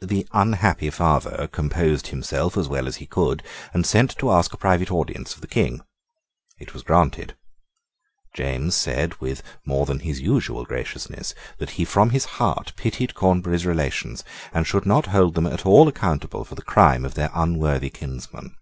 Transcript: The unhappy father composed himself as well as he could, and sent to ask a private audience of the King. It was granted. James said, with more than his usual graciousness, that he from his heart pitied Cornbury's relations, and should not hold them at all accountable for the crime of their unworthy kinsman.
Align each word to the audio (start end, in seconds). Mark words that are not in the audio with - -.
The 0.00 0.26
unhappy 0.32 0.90
father 0.90 1.46
composed 1.46 2.08
himself 2.08 2.56
as 2.56 2.66
well 2.66 2.88
as 2.88 2.96
he 2.96 3.06
could, 3.06 3.44
and 3.72 3.86
sent 3.86 4.18
to 4.18 4.32
ask 4.32 4.52
a 4.52 4.56
private 4.56 4.90
audience 4.90 5.36
of 5.36 5.40
the 5.40 5.46
King. 5.46 5.82
It 6.58 6.74
was 6.74 6.82
granted. 6.82 7.36
James 8.34 8.74
said, 8.74 9.14
with 9.20 9.44
more 9.64 9.86
than 9.86 10.00
his 10.00 10.20
usual 10.20 10.64
graciousness, 10.64 11.32
that 11.58 11.70
he 11.78 11.84
from 11.84 12.10
his 12.10 12.24
heart 12.42 12.72
pitied 12.74 13.14
Cornbury's 13.14 13.64
relations, 13.66 14.24
and 14.52 14.66
should 14.66 14.84
not 14.84 15.06
hold 15.06 15.36
them 15.36 15.46
at 15.46 15.64
all 15.64 15.86
accountable 15.86 16.44
for 16.44 16.56
the 16.56 16.60
crime 16.62 17.04
of 17.04 17.14
their 17.14 17.30
unworthy 17.32 17.90
kinsman. 17.90 18.56